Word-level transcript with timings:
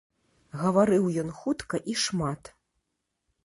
Гаварыў 0.61 1.05
ён 1.23 1.29
хутка 1.43 1.83
і 1.93 1.97
шмат. 2.07 2.53